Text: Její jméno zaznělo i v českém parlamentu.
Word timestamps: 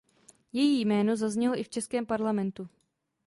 Její 0.53 0.79
jméno 0.81 1.15
zaznělo 1.15 1.57
i 1.59 1.63
v 1.63 1.69
českém 1.69 2.05
parlamentu. 2.05 2.69